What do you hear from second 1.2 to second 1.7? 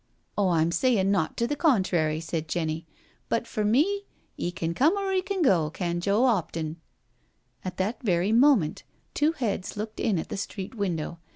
to the